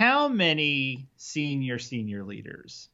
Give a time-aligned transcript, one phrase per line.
[0.00, 2.88] how many senior senior leaders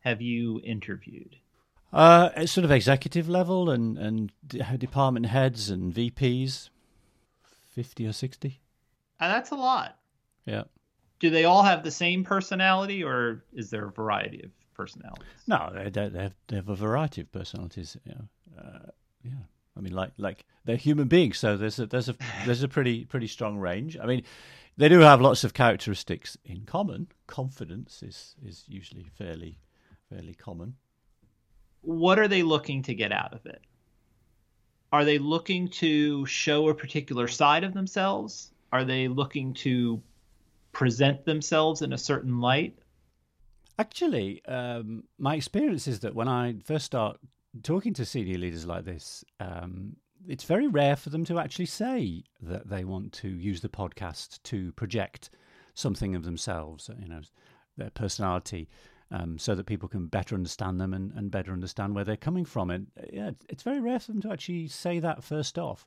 [0.00, 1.36] have you interviewed?
[1.92, 4.32] Uh, at sort of executive level and and
[4.78, 6.70] department heads and VPs,
[7.72, 8.60] fifty or sixty.
[9.20, 9.96] Uh, that's a lot.
[10.44, 10.64] Yeah.
[11.20, 15.26] Do they all have the same personality, or is there a variety of personalities?
[15.46, 17.96] No, they, they, have, they have a variety of personalities.
[18.04, 18.60] You know.
[18.60, 18.90] uh,
[19.24, 19.32] yeah.
[19.76, 23.04] I mean, like like they're human beings, so there's a there's a there's a pretty
[23.04, 23.96] pretty strong range.
[23.96, 24.24] I mean,
[24.78, 27.08] they do have lots of characteristics in common.
[27.26, 29.58] Confidence is is usually fairly
[30.08, 30.76] fairly common
[31.82, 33.62] what are they looking to get out of it?
[34.92, 38.52] Are they looking to show a particular side of themselves?
[38.72, 40.02] Are they looking to
[40.72, 42.78] present themselves in a certain light?
[43.78, 47.18] Actually, um, my experience is that when I first start
[47.62, 49.96] talking to senior leaders like this, um,
[50.26, 54.42] it's very rare for them to actually say that they want to use the podcast
[54.44, 55.30] to project
[55.74, 57.20] something of themselves, you know,
[57.76, 58.68] their personality
[59.10, 62.44] um, so that people can better understand them and, and better understand where they're coming
[62.44, 62.70] from.
[62.70, 65.86] And yeah, it's very rare for them to actually say that first off.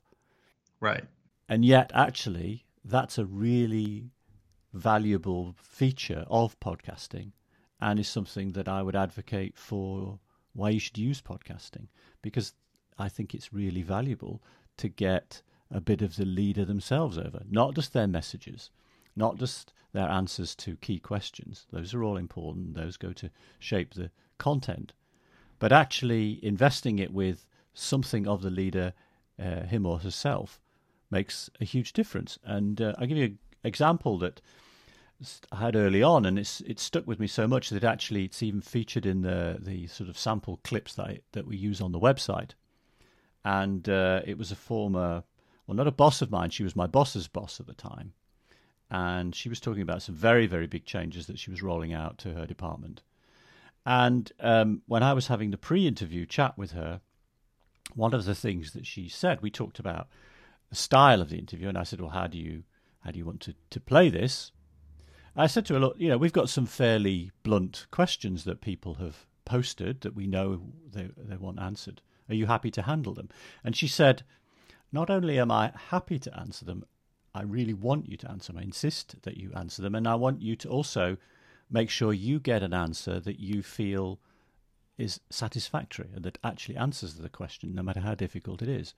[0.80, 1.04] Right.
[1.48, 4.10] And yet, actually, that's a really
[4.72, 7.32] valuable feature of podcasting
[7.80, 10.18] and is something that I would advocate for
[10.54, 11.88] why you should use podcasting
[12.22, 12.54] because
[12.98, 14.42] I think it's really valuable
[14.78, 18.70] to get a bit of the leader themselves over, not just their messages,
[19.16, 21.66] not just their answers to key questions.
[21.72, 22.74] Those are all important.
[22.74, 24.92] Those go to shape the content.
[25.58, 28.92] But actually, investing it with something of the leader,
[29.38, 30.60] uh, him or herself,
[31.10, 32.38] makes a huge difference.
[32.44, 34.40] And uh, I'll give you an example that
[35.52, 38.42] I had early on, and it's it stuck with me so much that actually it's
[38.42, 41.92] even featured in the the sort of sample clips that I, that we use on
[41.92, 42.52] the website.
[43.44, 45.24] And uh, it was a former,
[45.66, 46.50] well, not a boss of mine.
[46.50, 48.12] She was my boss's boss at the time,
[48.90, 52.18] and she was talking about some very, very big changes that she was rolling out
[52.18, 53.02] to her department.
[53.84, 57.00] And um, when I was having the pre interview chat with her,
[57.94, 60.08] one of the things that she said, we talked about
[60.70, 62.62] the style of the interview, and I said, Well, how do you
[63.00, 64.52] how do you want to, to play this?
[65.34, 68.94] I said to her, Look, you know, we've got some fairly blunt questions that people
[68.94, 72.00] have posted that we know they, they want answered.
[72.32, 73.28] Are you happy to handle them?
[73.62, 74.22] And she said,
[74.90, 76.86] Not only am I happy to answer them,
[77.34, 78.60] I really want you to answer them.
[78.60, 79.94] I insist that you answer them.
[79.94, 81.18] And I want you to also
[81.70, 84.18] make sure you get an answer that you feel
[84.96, 88.94] is satisfactory and that actually answers the question, no matter how difficult it is.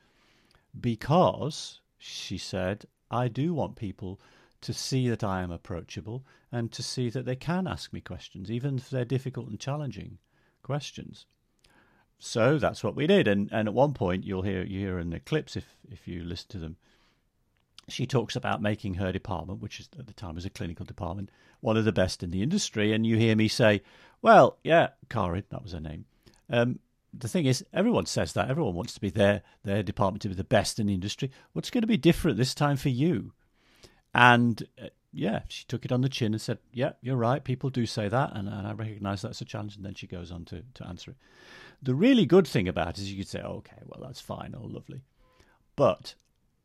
[0.81, 4.21] Because, she said, I do want people
[4.61, 8.49] to see that I am approachable and to see that they can ask me questions,
[8.49, 10.19] even if they're difficult and challenging
[10.63, 11.27] questions.
[12.25, 13.29] So that's what we did.
[13.29, 16.25] And, and at one point, you'll hear you hear in the clips if, if you
[16.25, 16.77] listen to them
[17.89, 21.31] she talks about making her department, which is, at the time was a clinical department,
[21.61, 22.93] one of the best in the industry.
[22.93, 23.83] And you hear me say,
[24.23, 26.05] well, yeah, Karin, that was her name.
[26.51, 26.79] Um,
[27.13, 28.51] the thing is, everyone says that.
[28.51, 31.31] Everyone wants to be their, their department to be the best in the industry.
[31.53, 33.33] What's going to be different this time for you?
[34.15, 37.43] And uh, yeah, she took it on the chin and said, yeah, you're right.
[37.43, 38.33] People do say that.
[38.35, 39.77] And, and I recognize that's a challenge.
[39.77, 41.17] And then she goes on to, to answer it.
[41.83, 44.55] The really good thing about it is you could say, okay, well, that's fine.
[44.57, 45.03] Oh, lovely.
[45.77, 46.15] But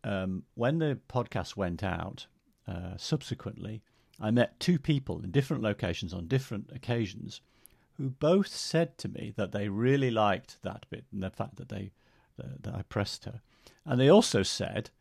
[0.04, 2.28] um, when the podcast went out,
[2.68, 3.82] uh, subsequently,
[4.20, 7.42] I met two people in different locations on different occasions
[7.98, 11.70] who both said to me that they really liked that bit and the fact that
[11.70, 11.92] they
[12.38, 13.42] that, that I pressed her,
[13.86, 14.92] and they also said,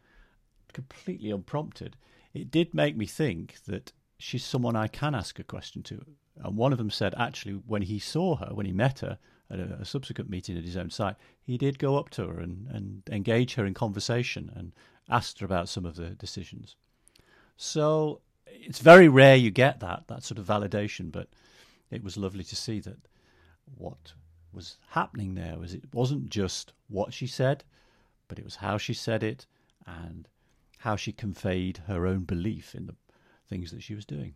[0.72, 1.96] completely unprompted,
[2.34, 6.04] it did make me think that she's someone I can ask a question to.
[6.36, 9.18] And one of them said, actually, when he saw her, when he met her,
[9.50, 12.38] at a, a, subsequent meeting at his own site, he did go up to her
[12.38, 14.72] and, and engage her in conversation and
[15.08, 16.76] asked her about some of the decisions.
[17.56, 21.28] So it's very rare you get that that sort of validation, but
[21.90, 22.98] it was lovely to see that
[23.76, 24.12] what
[24.52, 27.64] was happening there was it wasn't just what she said,
[28.28, 29.46] but it was how she said it
[29.86, 30.28] and
[30.78, 32.94] how she conveyed her own belief in the
[33.48, 34.34] things that she was doing.